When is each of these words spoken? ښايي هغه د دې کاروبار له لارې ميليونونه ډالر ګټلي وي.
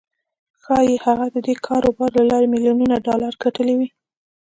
ښايي 0.63 0.95
هغه 1.05 1.25
د 1.33 1.37
دې 1.45 1.55
کاروبار 1.67 2.09
له 2.17 2.23
لارې 2.31 2.51
ميليونونه 2.53 2.95
ډالر 3.07 3.33
ګټلي 3.43 3.73
وي. 3.79 3.89